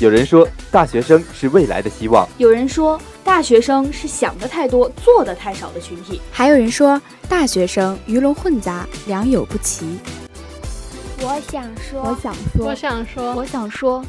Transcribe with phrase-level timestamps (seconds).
[0.00, 9.98] 有人说，大学生是未来的希望；有人说，大学生是想的太多、做的太少的群体；还有人说，大学生鱼龙混杂、良莠不齐。
[11.20, 14.04] 我想说，我想说，我想说，我想说。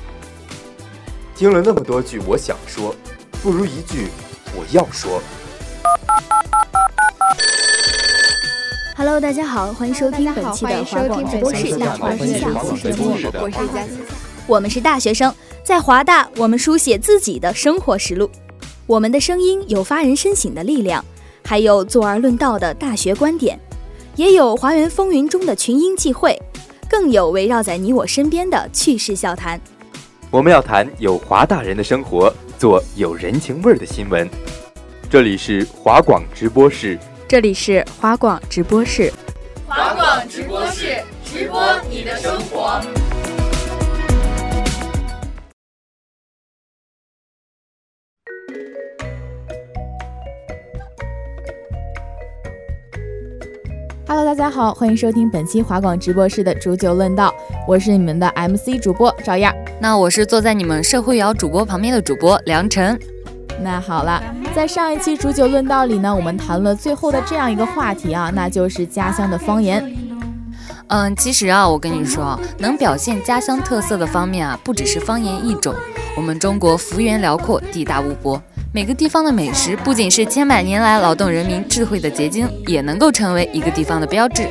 [1.36, 2.94] 听了那么多句我想说，
[3.42, 4.08] 不如一句
[4.54, 5.22] 我要说。
[8.98, 12.48] Hello，大家好，欢迎收听本期的华广直播室《大话天下》
[12.82, 13.12] 节目，
[13.42, 13.90] 我是佳琪。
[14.48, 18.32] 我们是大学生，在华大，我们书写自己的生活实录。
[18.88, 21.04] 我们的声音有发人深省的力量，
[21.44, 23.60] 还有坐而论道的大学观点，
[24.16, 26.42] 也有华园风云中的群英际会，
[26.90, 29.60] 更有围绕在你我身边的趣事笑谈。
[30.32, 34.30] 我们要谈有华大人的生活，做有人情味儿的新闻。
[35.10, 36.98] 这里是华广直播室，
[37.36, 39.12] 这里是华广直播室，
[39.68, 42.80] 华广直播室直播你的生活。
[54.08, 57.36] Hello，大家好，欢迎收听本期华广直播室的煮酒论道，
[57.68, 59.54] 我是你们的 MC 主播赵燕。
[59.82, 62.98] 那我是坐在你们社会摇主播旁边的主播梁晨。
[63.62, 64.22] 那好了，
[64.56, 69.84] 在上一期煮酒论道里呢，我们谈了最后的这样一个话题啊，那就是家乡的方言。
[70.88, 75.74] 嗯，其实啊，我跟你说，能表现家乡特色的方面啊，不只是方言一种。
[76.16, 78.42] 我们中国幅员辽阔，地大物博。
[78.72, 84.48] 每个地方的美食不仅是千百年来劳动人民智慧的结晶，也能够成为一个地方的标志。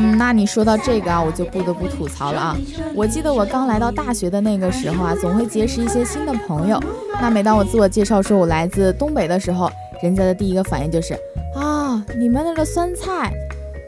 [0.00, 2.56] 嗯，那你说到这个啊，我就不得不吐槽了啊。
[2.94, 6.80] 我记得我刚来到大学的那个时候啊，总会结识一些新的朋友。
[7.20, 9.68] 那每当我自我介绍说我来自东北的时候，
[10.00, 11.14] 人家的第一个反应就是
[11.56, 13.32] 啊，你们那个酸菜。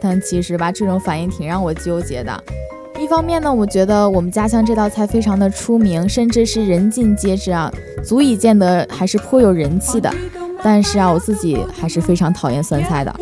[0.02, 2.42] 但其实吧，这种反应挺让我纠结的。
[2.98, 7.72] 一方面呢，我觉得我们家乡这道菜非常的出名，甚至是人尽皆知啊，
[8.02, 10.12] 足以见得还是颇有人气的。
[10.62, 13.14] 但是啊，我自己还是非常讨厌酸菜的。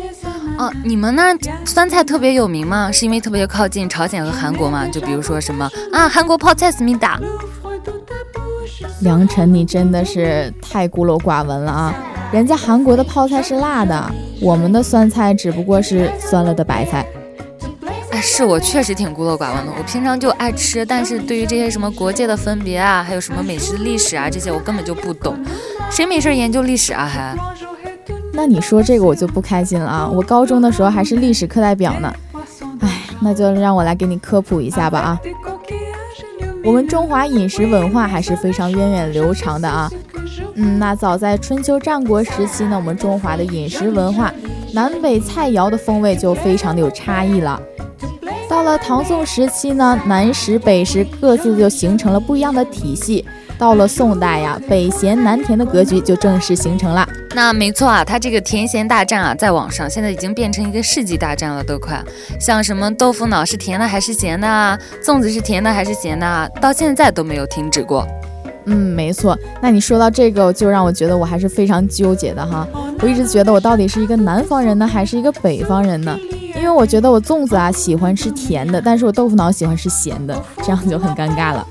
[0.59, 1.33] 哦，你们那
[1.63, 2.91] 酸菜特别有名吗？
[2.91, 4.85] 是因为特别靠近朝鲜和韩国吗？
[4.89, 7.17] 就比如说什么啊，韩国泡菜思密达。
[8.99, 11.95] 梁晨，你真的是太孤陋寡闻了啊！
[12.33, 14.11] 人家韩国的泡菜是辣的，
[14.41, 17.07] 我们的酸菜只不过是酸了的白菜。
[18.11, 25.37] 哎是我确实挺孤陋寡闻的，我平常就爱吃，但是对于这些什么国界的分别啊，还有什么美食的历史啊，这些我根本就不懂。
[25.89, 27.05] 谁没事研究历史啊？
[27.05, 27.37] 还？
[28.39, 30.09] 那你说这个我就不开心了啊！
[30.09, 32.13] 我高中的时候还是历史课代表呢。
[32.79, 35.19] 哎，那就让我来给你科普一下吧啊！
[36.63, 39.91] 我们中华饮食文化还是非常源远流长的啊。
[40.55, 44.33] 嗯，那早在春秋战国时期呢，我们中华的饮食文化，
[44.73, 47.61] 南北菜肴的风味就非常的有差异了。
[48.47, 53.25] 到了唐宋时期呢，南食北食各自就形成了不一样的体系。
[53.57, 57.05] 到了宋代呀，北咸南甜的格局就正式形成了。
[57.39, 61.97] 那没错啊，它这个甜咸大战啊，在网上现在已经变成一个世纪大战了，都快。
[62.37, 68.05] 像什么豆腐脑是甜的还是咸的啊，粽子是甜的还是咸的啊，到现在都没有停止过。
[68.65, 69.39] 嗯，没错。
[69.61, 72.67] 那你说到这个，就让我觉得我还是非常纠结的哈。
[72.99, 76.19] 我一直觉得我到底是一个南方人呢，还是一个北方人呢？
[76.57, 81.65] 因为我觉得我粽子啊喜欢吃甜的，但是我豆腐脑喜欢吃咸的，这样就很尴尬了。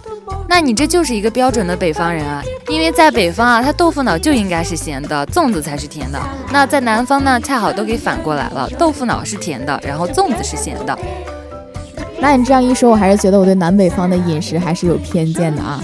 [0.51, 2.43] 那你这就是一个标准的北方人啊！
[2.69, 6.19] 因为在北方啊，它豆腐脑就应该是咸的，粽子才是甜的。
[6.51, 10.99] 那在南方呢，恰好都给反过来了，豆腐脑是甜的，然后粽子是咸的。
[12.19, 15.81] 那你这样一说，我还是觉得我对南北方的饮食还是有偏见的啊。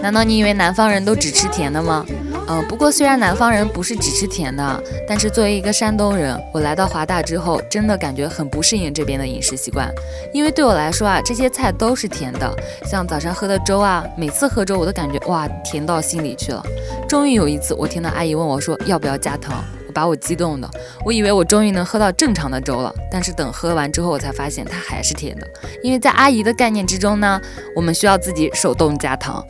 [0.00, 2.06] 难道你以为南方人都只吃甜的吗？
[2.48, 9.88] 嗯，不过虽然南方人不是只吃甜的，但是作为一个山东人，我来到华大之后，真的感觉很不适应这边的饮食习惯。
[10.32, 12.52] 因为对我来说啊，这些菜都是甜的，
[12.84, 16.60] 像早上喝的粥啊，每次喝粥我都感觉哇，甜到心里去了。
[17.08, 20.68] 终于有一次，我听到阿姨问我说要不要加糖，我把我激动的，
[21.04, 22.92] 我以为我终于能喝到正常的粥了。
[23.12, 25.46] 但是等喝完之后，我才发现它还是甜的。
[25.84, 27.40] 因为在阿姨的概念之中呢，
[27.76, 29.44] 我们需要自己手动加糖。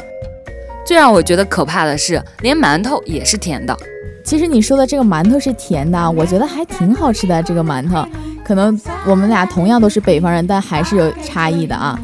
[0.90, 3.76] 最让我觉得可怕的是，连馒头也是甜的。
[4.24, 7.40] 其实你说的这个馒头是甜的，我觉得还挺好吃的。
[7.44, 8.04] 这个馒头，
[8.42, 8.76] 可能
[9.06, 11.96] 我们俩同样都是北方人，但还是有差异的啊。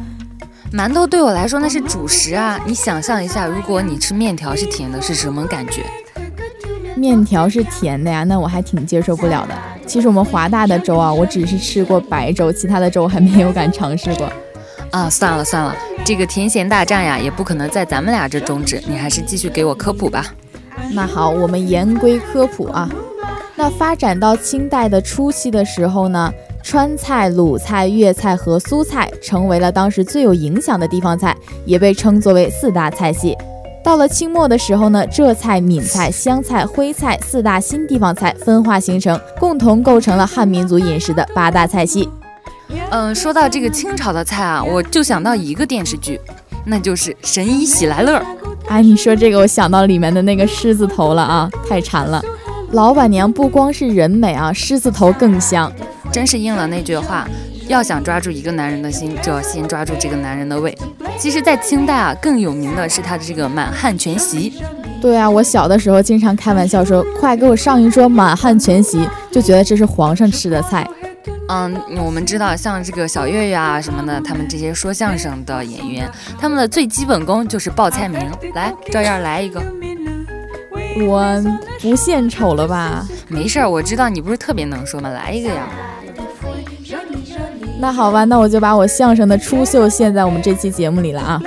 [0.71, 5.83] 馒头对我来说那是主食啊，你想象一下，如果你吃面条是甜的，是什么感觉？
[6.95, 9.53] 面条是甜的呀，那我还挺接受不了的。
[9.85, 14.31] 其实我们华大的粥啊，我只是吃过白粥，其他的粥还没有敢尝试过。
[14.91, 15.75] 啊，算了算了，
[16.05, 20.25] 这个甜咸大战呀，也不可能在咱们俩这终止，你还是继续给我科普吧。
[20.93, 22.89] 那好，我们言归科普啊。
[23.55, 26.31] 那发展到清代的初期的时候呢，
[26.63, 31.35] 川菜、鲁菜、粤菜和苏菜成为了当时最有影响的地方菜，
[31.65, 33.35] 也被称作为四大菜系。
[33.83, 42.07] 到了清末的时候呢，浙菜、闽菜、湘菜、徽菜四大新地方菜分化形成，共同构成了汉民族饮食的八大菜系。
[42.89, 46.19] 嗯，说到这个清朝的菜啊，我就想到一个电视剧，
[46.65, 48.19] 那就是《神医喜来乐》。
[48.67, 52.23] 哎，你说这个，我想到里面的那个狮子头了啊，太馋了。
[52.71, 55.71] 老板娘不光是人美啊，狮子头更香，
[56.11, 57.27] 真是应了那句话。
[57.69, 60.77] 要想抓住一个男人的心，就要先抓住这个男人的胃。
[61.17, 64.53] 其实，在清代啊，更有名的是他的这个满汉全席。
[65.01, 70.87] 对啊，我小的时候经常开玩笑说：“快给我上一桌满汉全席！”就觉得这是皇上吃的菜。
[71.49, 76.09] 嗯，我们知道，像这个小岳岳啊什么的，他们这些说相声的演员，
[76.39, 78.19] 他们的最基本功就是报菜名。
[78.53, 79.61] 来，照样来一个。
[81.07, 81.41] 我
[81.81, 83.07] 不献丑了吧？
[83.27, 85.09] 没事儿，我知道你不是特别能说吗？
[85.09, 85.67] 来一个呀。
[87.79, 91.41] 那好吧，那我就把我相声的出秀献在我们这期节目里了啊！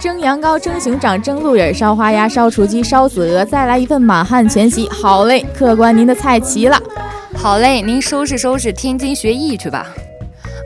[0.00, 4.88] 蒸羊羔、蒸熊掌、蒸鹿尾、烧花鸭、烧雏鸡、烧子鹅，再来一份满汉全席。
[4.88, 6.78] 好嘞，客官您的菜齐了。
[7.44, 9.94] 好嘞，您收拾收拾，天津学艺去吧。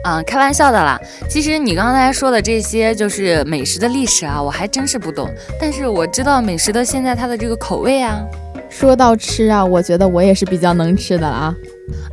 [0.05, 0.97] 嗯，开玩笑的啦。
[1.29, 5.29] 其实你刚才说的这些就是美食的历史啊，我还真是不懂。
[5.59, 8.21] 但是我知道美食的现在它的这个口味啊。
[8.69, 11.53] 说到吃啊，我觉得我也是比较能吃的啊。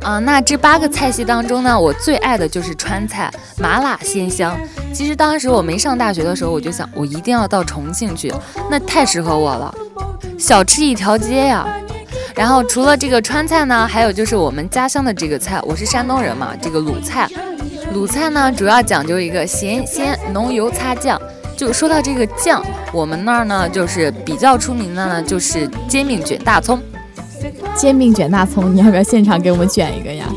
[0.01, 4.53] 啊，那这八个菜系当中呢，我最爱的就是川菜，麻辣鲜香。
[4.91, 8.33] 其实当时我没上大学的时候，我就想，我一定要到重庆去，
[8.69, 9.73] 那太适合我了，
[10.37, 11.65] 小吃一条街呀。
[12.37, 17.27] 然后除了这个川菜呢，还有就是我们家乡的这个菜，我是山东人嘛，这个鲁菜。
[17.91, 21.19] 鲁菜呢，主要讲究一个咸鲜浓油擦酱。
[21.57, 22.63] 就说到这个酱，
[22.93, 26.79] 我们那儿呢，就是比较出名的呢，就是煎饼卷大葱。
[27.75, 30.27] 煎饼卷大葱，你要不要现场给我们卷一个呀？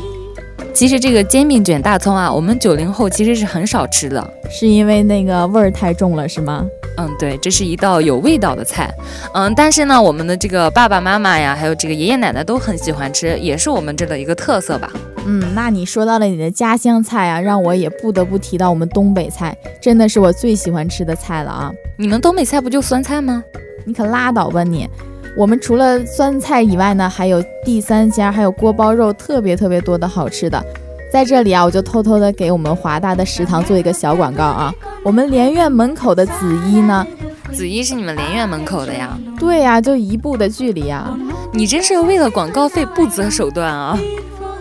[0.73, 6.65] 其实这个煎饼卷大葱啊，我们九零后其实是很少吃的，是因为那个味儿太重了，是吗？
[6.97, 8.93] 嗯，对，这是一道有味道的菜。
[9.33, 14.91] 嗯，但是呢，我们的这个爸爸妈妈呀，还有这个爷爷奶奶都很喜欢吃，也是我们这的一个特色吧。
[15.25, 21.71] 嗯，那你说到了你的家乡菜啊，让我也不得不提到我们东北菜，真的是我最喜欢吃的菜了啊！
[21.97, 23.43] 你们东北菜不就酸菜吗？
[23.85, 24.89] 你可拉倒吧你！
[25.35, 30.63] 我们除了酸菜以外呢，还有地三鲜，还有锅包肉，特别特别多的好吃的。
[31.11, 34.73] 在这里啊，我就偷偷的给我们华大的食堂做一个小广告啊。
[35.03, 37.05] 我们连院门口的紫衣呢，
[37.51, 39.17] 紫衣是你们连院门口的呀？
[39.39, 41.17] 对呀，就一步的距离呀。
[41.53, 43.97] 你真是为了广告费不择手段啊！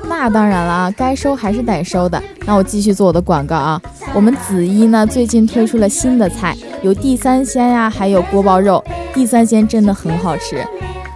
[0.08, 2.20] 那当然了啊，该收还是得收的。
[2.44, 3.80] 那我继续做我的广告啊。
[4.12, 8.82] 我们紫衣呢，最近推出了新的菜，有地三鲜呀，还有锅包肉。
[9.12, 10.64] 地三鲜真的很好吃。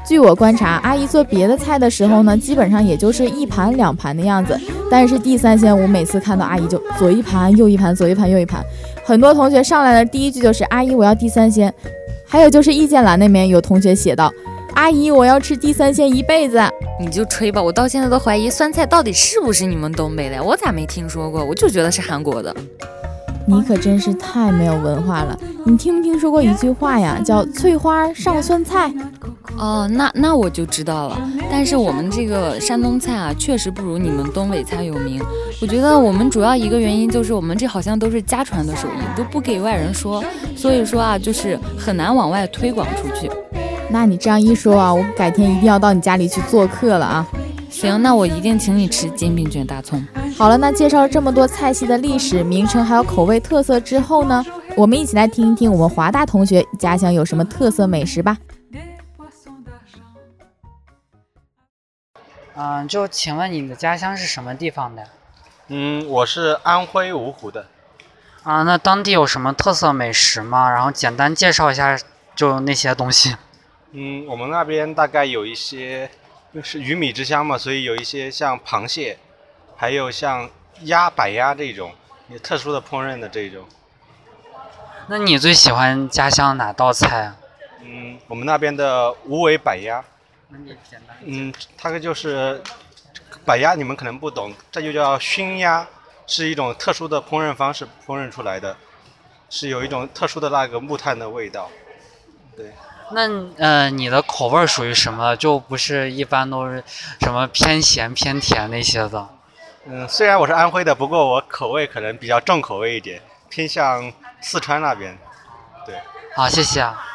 [0.07, 4.59] 据我观察，阿姨做别的菜的时候呢，基本上也就是一盘两盘的样子。
[4.91, 8.63] 但是地三鲜，我每次看到阿姨就左一盘右一盘，左一盘右一盘。
[9.03, 11.73] 很多同学上来的第一句就是“阿姨，我要地三鲜”。
[12.27, 14.31] 还有就是意见栏那边有同学写道
[14.75, 16.61] ：“阿姨，我要吃地三鲜一辈子。”
[17.01, 21.45] 你就吹吧，我到现在都怀疑酸菜到底是不是你们东北的，我咋没听说过？
[21.45, 22.55] 我就觉得是韩国的。
[23.47, 25.39] 你可真是太没有文化了！
[25.67, 27.21] 你听没听说过一句话呀？
[27.25, 28.93] 叫“翠花上酸菜”。
[29.59, 31.31] 哦，那那我就知道了。
[31.51, 35.23] 但是我们这个山东菜啊，确实不如你们东北菜有名。
[35.61, 40.25] 我觉得我们主要一个原因就是我们这好像都是家传的手艺，都不给外人说，
[40.57, 43.31] 所以说啊，就是很难往外推广出去。
[43.91, 47.27] 那你这样一说啊，我改天一定要到你家里去做客了啊！
[47.75, 50.07] 行，那我一定请你吃煎饼卷大葱。
[50.39, 54.45] 好了，那介绍了这么多菜系的历史名称，还有口味特色之后呢，
[54.77, 58.39] 我们一起来听一听我们华大同学家乡有什么特色美食吧。
[62.55, 65.03] 嗯，就请问你的家乡是什么地方的？
[65.67, 67.67] 嗯，我是安徽芜湖的。
[68.45, 70.71] 啊，那当地有什么特色美食吗？
[70.71, 71.99] 然后简单介绍一下，
[72.37, 73.35] 就那些东西。
[73.91, 76.09] 嗯，我们那边大概有一些，
[76.63, 79.19] 是鱼米之乡嘛，所以有一些像螃蟹。
[79.77, 80.49] 还有像
[80.83, 81.93] 鸭、板鸭这种，
[82.29, 83.67] 有特殊的烹饪的这种。
[85.09, 87.37] 那你最喜欢家乡哪道菜啊？
[87.81, 90.03] 嗯，我们那边的无尾板鸭。
[91.25, 92.63] 嗯，它个就是
[93.45, 95.85] 板鸭，你们可能不懂，这就叫熏鸭，
[96.29, 98.77] 是一种特殊的烹饪方式烹饪出来的，
[99.51, 101.69] 是有一种特殊的那个木炭的味道。
[102.57, 102.73] 对。
[103.11, 105.37] 那呃，你的口味属于什么？
[105.37, 106.83] 就不是一般都是
[107.21, 109.29] 什么偏咸偏甜那些的。
[109.85, 115.19] 嗯，虽然我是安徽的，不过我口味可能比较重口味一点，偏向四川那边。
[115.85, 116.01] 对，
[116.35, 117.07] 好，谢谢啊。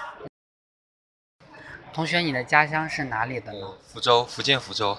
[1.92, 3.68] 同学，你的家乡是哪里的呢？
[3.92, 4.98] 福州，福建福州。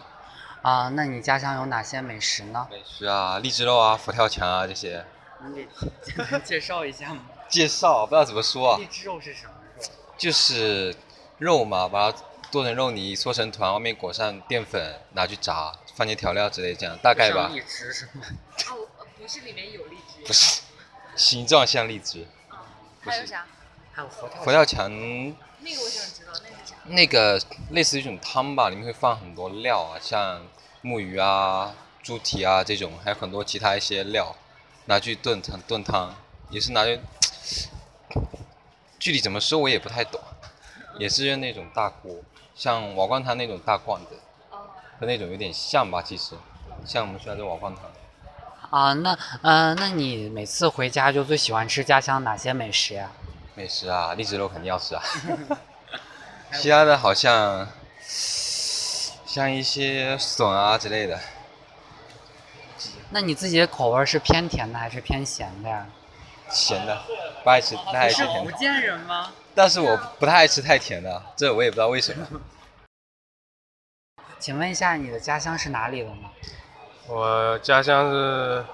[0.63, 2.67] 啊，那你家乡有哪些美食呢？
[2.71, 5.05] 美食啊，荔枝肉啊，佛跳墙啊这些。
[5.43, 5.67] 能给
[6.03, 7.23] 简单介绍一下吗？
[7.49, 8.77] 介绍不知道怎么说。
[8.77, 9.60] 荔枝肉是什么肉？
[10.21, 10.95] 就是
[11.39, 12.19] 肉嘛，把它
[12.51, 17.49] 剁成肉泥，搓成团，外面裹上淀粉，拿去炸，放些调料之类，这样大概吧。
[17.51, 18.23] 荔枝是吗？
[18.69, 18.87] 哦，
[19.19, 20.23] 不是里面有荔枝。
[20.27, 20.61] 不是，
[21.17, 22.27] 形状像荔枝。
[23.01, 23.47] 还有啥？
[23.93, 24.91] 还有佛跳佛跳墙。
[24.93, 26.77] 那个我想知道，那是啥？
[26.85, 30.47] 那个类似于一种汤吧，里面会放很多料啊，像
[30.83, 34.37] 木鱼啊、猪蹄啊这种，还有很多其他一些料，
[34.85, 36.15] 拿去炖汤炖汤，
[36.51, 37.01] 也是拿去。
[39.01, 40.21] 具体怎么说，我也不太懂。
[40.99, 42.15] 也是用那种大锅，
[42.55, 44.21] 像瓦罐汤那种大罐子，
[45.01, 46.35] 和那种有点像吧，其实，
[46.85, 47.85] 像我们说的瓦罐汤。
[48.71, 53.11] 啊，那呃，那你每次回家就最喜欢吃家乡哪些美食呀？
[53.55, 55.03] 美食啊，荔枝肉肯定要吃啊。
[56.53, 57.67] 其他的好像，
[59.25, 61.19] 像一些笋啊之类的。
[63.09, 65.87] 那你自己的口味是偏甜的还是偏咸的呀？
[66.51, 67.01] 咸的，
[67.45, 68.35] 不爱吃太甜的。
[68.35, 69.33] 是福建人吗？
[69.55, 72.27] 但是我不太爱吃太甜的，这我也不知道为什么。
[74.39, 76.31] 请问一下，你的家乡是哪里的呢？
[77.07, 78.65] 我家乡是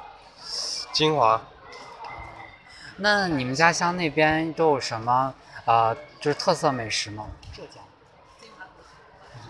[0.92, 1.40] 金华。
[2.98, 7.26] 那你们家乡那边都有什么呃，就是特色美食吗？
[7.52, 7.82] 浙江。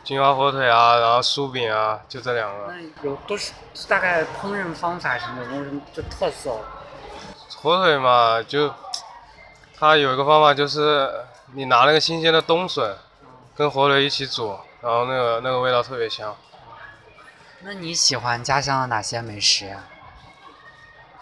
[0.03, 2.73] 金华火腿啊，然后酥饼啊，就这两个。
[2.73, 3.53] 那有都是
[3.89, 6.59] 大概烹饪方法什么有没有什么就特色？
[7.67, 8.73] 火腿嘛，就。
[9.77, 11.13] 它有一个方法，就是
[11.53, 12.97] 你拿那个新鲜的冬笋，
[13.57, 16.35] 跟火腿一起煮，然后那个那个味道特别香。
[17.63, 19.85] 那你喜欢家乡的哪些美食呀？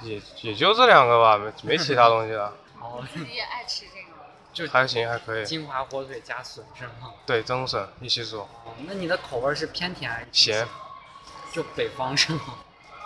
[0.03, 2.53] 也也就这两个吧，没没其他东西了。
[2.79, 4.15] 哦，自己也爱吃这个。
[4.53, 5.45] 就还行，还可以。
[5.47, 7.15] 金华火腿加笋是吗？
[7.25, 8.43] 对，蒸笋一起煮。
[8.43, 10.69] 哦，那你的口味是偏甜还是咸？
[11.51, 12.41] 就北方是吗？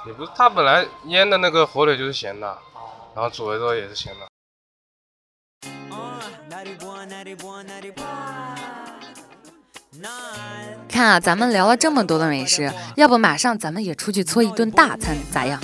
[0.07, 2.59] 也不是，它本来腌的那个火腿就是咸的，
[3.19, 4.29] 然后煮了之后也是咸的。
[10.89, 15.61] 看啊，咱们聊了这么多的美食，要不马上咱们也出去搓一顿大餐，咋样？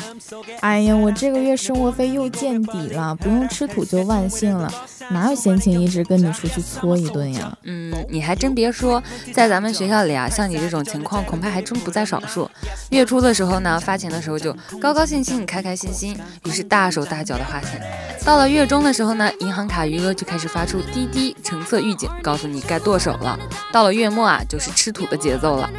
[0.63, 4.69] 哎呀，我这个月生活费又见底了，不用吃土就万幸了，
[5.11, 7.57] 哪有闲情逸致跟你出去搓一顿呀？
[7.63, 12.51] 嗯，你还真别说，在咱们学校里啊，像你这种情况恐怕还真不在少数。
[12.91, 17.81] 月初的时候呢，发钱的时候就高高兴兴、开开心心，于是大手大脚的花钱；
[18.25, 23.39] 到了月中的时候呢，银行卡余额就开始发出滴滴橙色预警，告诉你该剁手了；
[23.73, 25.71] 到了月末啊，就是吃土的节奏了。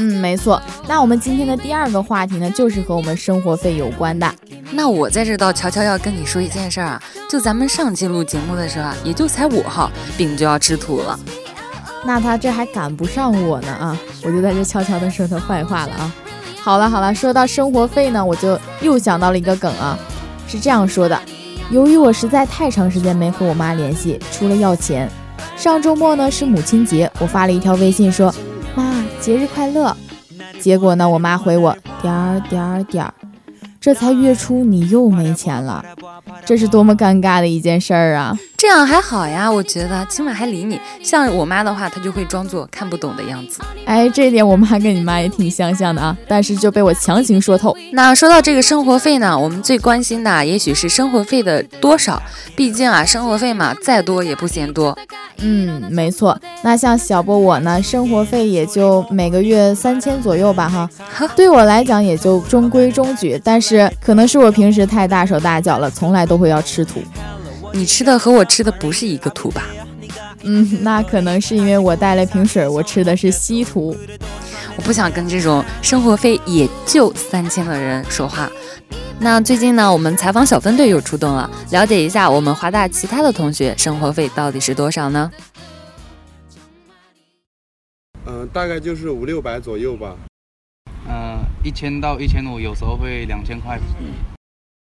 [0.00, 0.62] 嗯，没错。
[0.86, 4.32] 那我们今天的第二个话题呢，就是和我们生活费有关的。
[4.70, 11.18] 那我在这倒悄悄要跟你说一件事儿啊，就咱们上期录节目的时候啊，也就才五号，饼就要吃土了。
[12.04, 13.98] 那他这还赶不上我呢啊！
[14.22, 16.14] 我就在这悄悄的说他坏话了啊。
[16.62, 19.98] 好了好了，说到生活费呢，我就又想到了一个梗啊，
[20.46, 21.20] 是这样说的：
[21.70, 25.10] 由于我实在太长时间没和我妈联系，除了要钱，
[25.56, 28.32] 上周末呢是母亲节，我发了一条微信说。
[29.28, 29.94] 节日快乐！
[30.58, 33.12] 结果呢，我妈回我点儿点儿点儿，
[33.78, 35.84] 这才月初你又没钱了，
[36.46, 38.34] 这是多么尴尬的一件事儿啊！
[38.58, 40.80] 这样还好呀，我觉得起码还理你。
[41.00, 43.60] 像我妈的话，她就会装作看不懂的样子。
[43.84, 47.76] 哎，这一点我妈跟你妈也挺相像的啊，但是就被我强行说透。
[47.92, 52.20] 那说到这个生活费呢，我们最关心的也许是生活费的多少，
[52.56, 54.98] 毕竟啊，生活费嘛，再多也不嫌多。
[55.40, 56.36] 嗯，没错。
[56.64, 60.90] 那像小波我呢，生活费也就每个月三千左右吧，哈，
[61.36, 63.40] 对我来讲也就中规中矩。
[63.44, 67.00] 但是可能是我平时太大手大脚了，从来都会要吃土。
[67.72, 69.64] 你吃的和我吃的不是一个图吧？
[70.42, 73.96] 嗯，那可能是因为我带了瓶水，我吃的是稀图。
[74.76, 78.48] 我不想跟这种生活费也就三千的人说话。
[79.18, 85.30] 那最近呢，我们采访小分队又出动了，了解一下我们华大其他的同学生活费到底是多少呢？
[88.26, 90.14] 嗯，大概就是五六百左右吧。
[91.08, 93.76] 嗯，一千到一千五，有时候会两千块。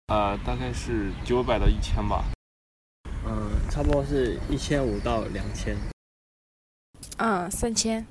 [0.09, 2.25] 呃，大概是九百到一千吧。
[3.26, 5.76] 嗯，差不多是一千五到两千。
[7.16, 8.07] 嗯，三千。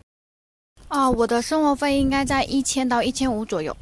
[0.88, 3.75] 啊，我的生活费应该在一千到一千五左右。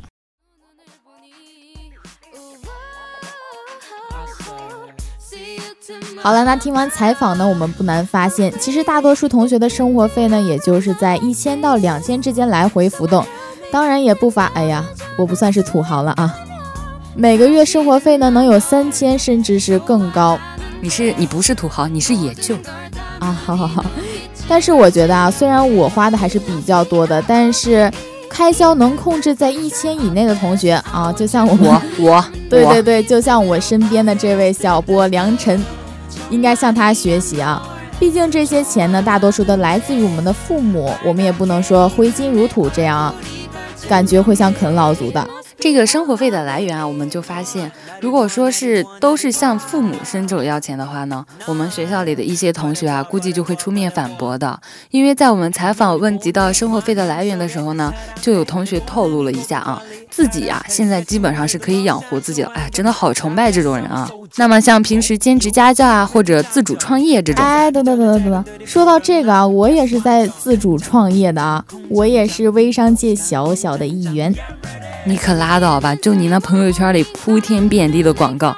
[6.22, 13.26] 好了，那听完采访呢，我们不难发现，其实大多数同学的生活费呢，也就是在一千到两千之间来回浮动。
[13.72, 14.86] 当然也不乏，哎呀，
[15.18, 16.38] 我不算是土豪了啊。
[17.16, 20.40] 每个月生活费呢，能有三千，甚至是更高。
[20.80, 22.56] 你是你不是土豪，你是野舅
[23.20, 23.36] 啊！
[23.46, 23.84] 好好好。
[24.48, 27.92] 但是我觉得啊，虽然我花的还是比较多的，但是
[28.30, 35.64] 开销能控制在一千以内的同学啊，就像我 我，对对对，就像我身边的这位小波梁晨，
[36.30, 37.62] 应该向他学习啊。
[38.00, 43.14] 毕竟这些钱呢，大多数都来自于我们的父母，我们也不能说挥金如土这样，
[43.88, 45.28] 感觉会像啃老族的。
[45.62, 54.60] 这个生活费的来源啊，我们就发现，如果说是都是向父母伸手要钱的话呢，我们学校里的一些同学啊，估计就会出面反驳的。
[54.90, 62.52] 因为在我们采访问及到生活费的来源的时候呢，就有同学透露了一下啊，自己呀现在基本上是可以养活自己了。
[62.56, 64.10] 哎，真的好崇拜这种人啊。
[64.38, 74.34] 那么像平时兼职家教啊，或者自主创业这种，哎，等等等等等等，说到这个啊，我也是在自主创业的啊，我也是微商界小小的一员。
[75.04, 75.96] 你可拉倒吧！
[75.96, 78.56] 就你那朋友圈里铺天遍地的广告，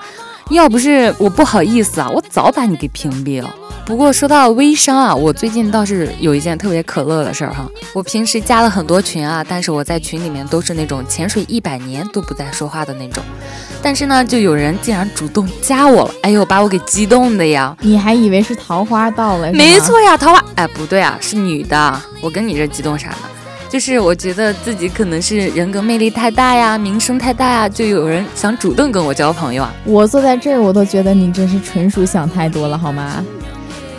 [0.49, 3.49] 要不是我不好意思啊，我早把你给屏蔽了。
[3.85, 7.69] 不过说到微商啊，我最近倒是有一件特别可乐的事儿哈。
[7.93, 13.21] 我平时加了很多群啊，但是我在群里面都是那种潜水一百年都不再说话的那种。
[13.81, 17.75] 但是呢，就有人竟然主动加我了，哎呦，把我给激动的呀！
[17.81, 19.51] 你还以为是桃花到了？
[19.51, 20.43] 没错呀，桃花。
[20.55, 22.01] 哎，不对啊，是女的。
[22.21, 23.17] 我跟你这激动啥呢？
[23.69, 29.73] 就是我觉得自己可能是人格魅力太大呀，名声太大呀，就有人想主动跟我交朋友啊。
[29.83, 33.23] 我坐在这儿，我都觉得你真是纯属想太多了，好吗？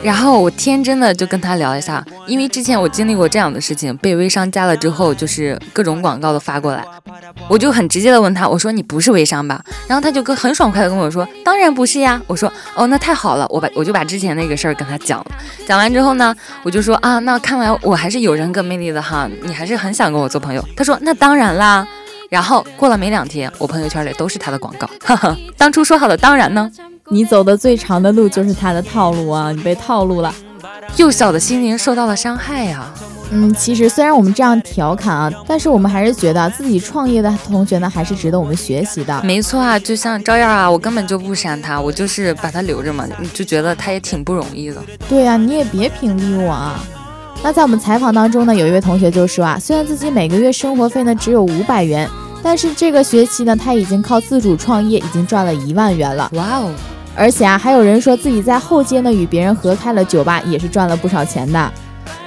[0.04, 6.84] 然后我天真的就跟他聊一下，因为之前我经历过这样的事情，被微商加了之后，就是各种广告都发过来，
[7.48, 9.64] 我就很直接的问他，我说你不是微商吧？
[9.88, 12.20] 然后他就跟很爽快的跟我说，当然不是呀。
[12.26, 15.26] 我说哦，那太好了，我把我就把之前那个事儿跟他讲了。
[15.66, 20.62] 讲完之后呢，我就说啊，那看来我还是有人格魅力的哈，你还是很想跟我做朋友。
[20.76, 21.86] 他说那当然啦。
[22.30, 26.70] 然后过了没两天，我朋友圈里都是他的广告，哈哈，当初说好的当然呢。
[27.10, 29.52] 你走的最长的路就是他的套路啊！
[29.52, 30.34] 你被套路了，
[30.96, 32.90] 幼小的心灵受到了伤害呀。
[33.30, 39.22] 嗯，其实虽然我们这样调侃啊，但是我们还是觉得自己创业的同学呢，还是值得我们学习的。
[39.22, 44.82] 没错啊，就像照样啊，我根本就不删他，我就是把他留着嘛，就觉得他也挺不容易的。
[45.06, 46.82] 对呀，你也别屏蔽我啊。
[47.42, 52.08] 那在我们采访当中呢，有一位同学就说啊，虽然自己每个月生活费呢只有五百元，
[52.42, 56.30] 但是这个学期呢，他已经靠自主创业已经赚了一万元了。
[56.34, 56.70] 哇哦！
[57.16, 61.72] 而且啊，还有人说自己在后街呢与别人合开了酒吧，也是赚了不少钱的。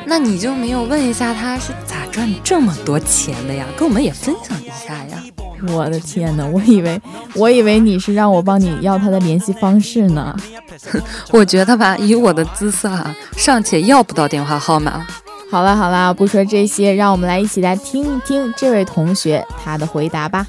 [0.06, 3.66] 那你就没有问一下他是咋赚这么多钱的呀？
[3.76, 5.22] 跟我们也分享一下呀！
[5.74, 7.02] 我的天哪，我以为
[7.34, 10.36] 我以为你是让我帮你要他的联系方式呢。
[11.32, 15.06] 我觉得吧，以我的姿色啊，尚且要不到电话号码。
[15.52, 20.48] 好了好了，不说这些，让我们来一起来听一听这位同学他的回答吧。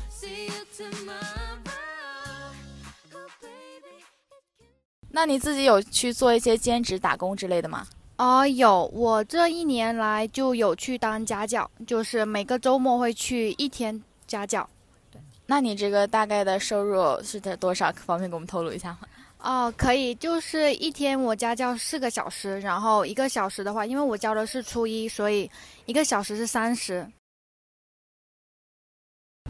[5.11, 7.87] 那你自己有去做一些兼职打工之类的吗？
[8.19, 14.69] 哦，有，我这一年来就有去当家教，就是每个周末会去一天家教。
[15.11, 17.93] 对，那你这个大概的收入是在多少？
[17.93, 18.99] 方便给我们透露一下吗？
[19.41, 25.49] 哦，可以，就是一天我家教四个小时，然后一个小时的话，因为我教的是初一，所以
[25.87, 27.07] 一个小时是三十。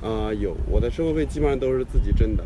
[0.03, 2.45] 啊，有，我的生活费基本上都是自己挣的。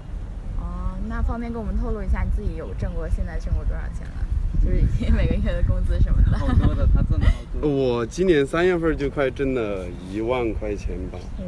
[1.08, 4.26] 那方便跟我们透露一下，你自己有挣过，现在挣过多少钱了？
[4.64, 6.38] 就是每个月的工资什么的。
[6.38, 7.68] 好多的，他挣的好多。
[7.68, 11.18] 我今年三月份就快挣了一万块钱吧。
[11.38, 11.44] 嗯。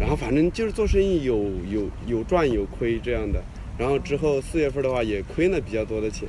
[0.00, 3.42] 然后反正就是做生意有有有赚有亏这样的，
[3.78, 6.28] 然后之后四月份的话也亏了比较多的钱，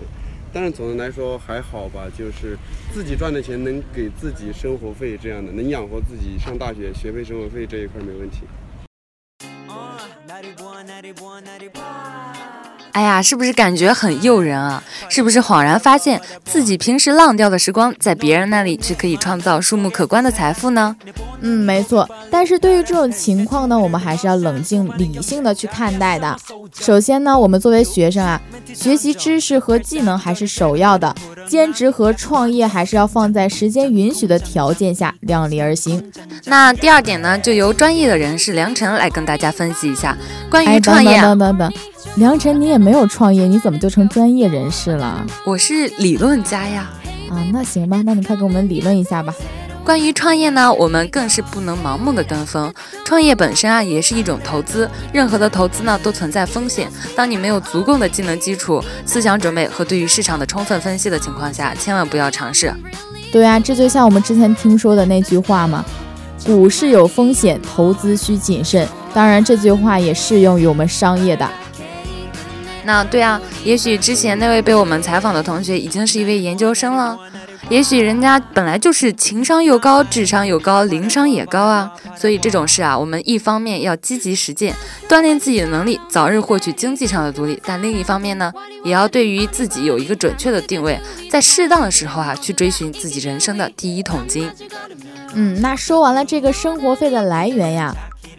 [0.54, 2.58] 但是总的来说还好吧，就是
[2.94, 8.44] 自己赚的钱能给自己生活费这样的，能养活自己上大学学费生活费这一块没问题。
[12.98, 14.84] 哎呀，是不是感觉很诱人啊？
[15.08, 20.96] 是不是恍然发现自己平时浪掉的时光，在别人那里却可以创造数目可观的财富呢？
[21.42, 22.10] 嗯，没错。
[22.32, 26.36] 但是对于这种情况呢，我们还是要冷静理性的去看待的。
[26.74, 28.42] 首先呢，我们作为学生啊，
[28.74, 31.14] 学习知识和技能还是首要的，
[31.48, 36.12] 兼职和创业还是要放在时间允许的条件下量力而行。
[36.46, 40.18] 那第二点呢，就由专业的人士梁晨来跟大家分析一下
[40.50, 41.22] 关于创业。
[41.22, 41.74] 等等等等。
[42.18, 45.24] 梁晨，你也没有创业，你怎么就成专业人士了？
[45.46, 46.90] 我是理论家呀。
[47.30, 49.32] 啊，那行吧，那你快给我们理论一下吧。
[49.84, 52.74] 关于创业呢，我们更是不能盲目的跟风。
[53.06, 54.90] 创业本身啊，也是一种投资。
[55.14, 56.90] 任何的投资呢，都存在风险。
[57.16, 62.74] 当你没有足够的技能基础、思想准备和对于市场的充分分析的情况下，千万不要尝试。
[63.32, 65.86] 对啊，这就像我们之前听说的那句话嘛
[66.44, 71.48] ：“股市有风险，投资需谨慎。”当然，这句话也适用于我们商业的。
[72.88, 77.20] 那对啊，也许之前那位被我们采访的同学已经是一位研究生了。
[77.68, 81.92] 也许人家本来就是情商又高，智商又高，灵商也高啊。
[82.16, 84.74] 所以这种事啊，我们一方面要积极实践，
[85.10, 88.54] 锻炼自己的能力，早日获取经济上的独立；但另一方面呢，
[88.86, 90.98] 也要对于自己有一个准确的定位，
[91.30, 94.50] 在适当的时候啊，去追寻自己人生的第一桶金。
[95.34, 97.94] 嗯，那说完了这个生活费的来源呀，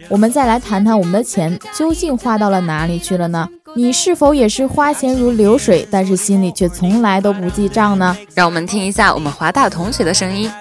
[0.09, 3.47] 我们再来谈谈我们的钱究竟花到了哪里去了呢？
[3.75, 8.15] 你是否也是花钱如流水，但是心里却从来都不记账呢？
[8.33, 10.51] 让我们听一下我们华大同学的声音。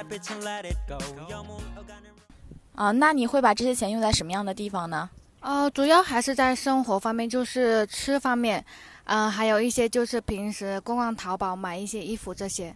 [2.74, 5.10] 啊，那你会把这些钱用在什么样的地方呢？
[5.40, 8.64] 呃，主要还是在生活方面，就是吃方面，
[9.04, 12.74] 嗯，还有一些就是平时逛逛淘宝买一些衣服这些。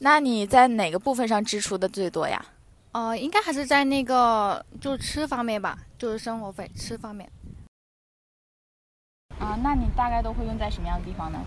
[0.00, 2.44] 那你在哪个部分上支出的最多呀？
[2.92, 7.28] 呃，应该还是在那个就吃方面吧，就是生活费吃方面。
[9.38, 11.38] 啊，那你大概都会用在什么样的地方呢？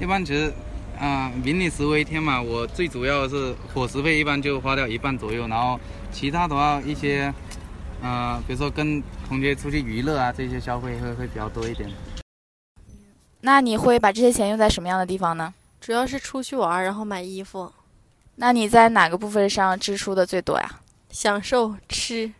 [0.00, 0.52] 一般其实，
[0.98, 5.78] 啊，民以食为天嘛，我最主要是伙食费，一般就花掉一半左右，然后
[6.10, 7.32] 其他的话一些，
[8.02, 11.88] 呃，比如说跟同学出去娱乐啊，这些消费会会比较多一点。
[13.42, 15.54] 那你会把这些钱用在什么样的地方呢？
[15.80, 17.72] 主要是出去玩，然后买衣服。
[18.36, 20.80] 那你在哪个部分上支出的最多呀？
[21.10, 22.32] 享受、吃、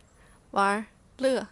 [0.51, 0.85] 玩、
[1.19, 1.47] 乐。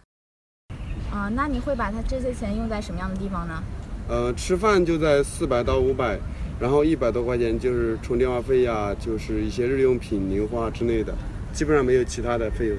[1.14, 3.62] 啊，那你会把它这些钱用在什么样的地方呢？
[4.08, 6.18] 呃，吃饭就在四百到五百，
[6.58, 11.14] 然后一百多块钱就是充电话费呀，就是一些日用品、零花之类的，
[11.52, 12.76] 基本上没有其他的费用。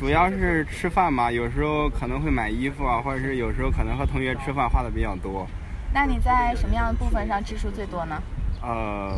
[0.00, 5.44] 主要是吃饭嘛，有时候可能会买衣服啊，或者是有时候可能和同学吃饭花的比较多。
[5.92, 8.22] 那你在什么样的部分上支出最多呢？
[8.62, 9.12] 呃，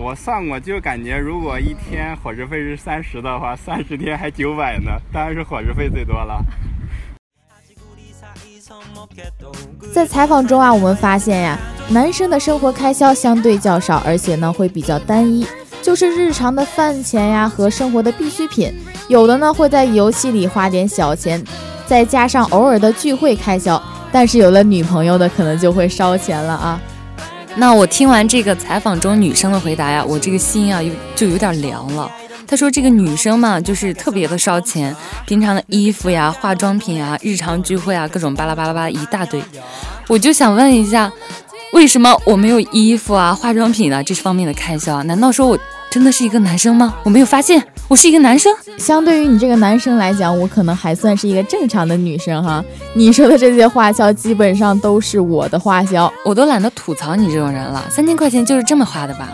[0.00, 6.42] 我算过，就感觉如果一天伙食费是三十的话，三十天还九百呢，当然是伙食费最多了。
[9.92, 11.58] 在采访中啊，我们发现呀，
[11.90, 15.46] 男生的生活开销相对较少，而且呢会比较单一，
[15.82, 18.72] 就是日常的饭钱呀和生活的必需品，
[19.08, 21.44] 有的呢会在游戏里花点小钱，
[21.84, 23.80] 再加上偶尔的聚会开销。
[24.10, 26.80] 但是有了女朋友的，可能就会烧钱了啊。
[27.56, 32.10] 那我听完这个采访中女生的回答呀，我这个心啊，有就有点凉了。
[32.46, 34.94] 她说这个女生嘛，就是特别的烧钱，
[35.26, 39.40] 平常的衣服呀、化妆品啊、日常聚会啊，各种巴拉巴拉巴拉一大堆。
[40.08, 41.12] 我就想问一下，
[41.72, 45.02] 为什么我没有衣服啊、化妆品啊这方面的开销啊？
[45.02, 45.58] 难道说我
[45.90, 46.96] 真的是一个男生吗？
[47.04, 47.64] 我没有发现。
[47.90, 52.64] 我是一个男生，相对于你这个男生来讲，我可能还算是一个正常的女生哈。
[52.94, 57.84] 你说的这些花销基本上都是我的花销，我都懒得吐槽你这种人了。
[57.90, 59.28] 三千块钱就是这么花的吧？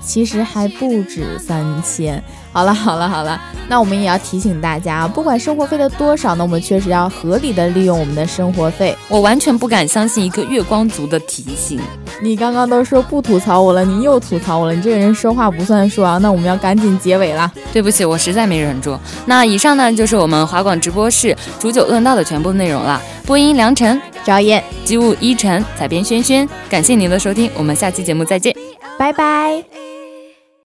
[0.00, 2.24] 其实还不止三千。
[2.58, 8.96] 好了好了好了，那我们也要提醒大家，不管生活费的多少呢，我们确实要合理的利用我们的生活费。
[9.06, 11.80] 我完全不敢相信一个月光族的提醒。
[12.20, 16.18] 你刚刚都说不吐槽我了，你又吐槽我了，你这个人说话不算数啊！
[16.18, 17.48] 那我们要赶紧结尾了。
[17.72, 18.98] 对不起，我实在没忍住。
[19.26, 23.00] 那以上呢就是我们华广直播室煮酒论道的全部内容了。
[23.24, 28.52] 播音梁晨、赵燕、机务依晨、采编轩轩，感谢您的收听，我们下期节目再见，
[28.98, 29.87] 拜拜。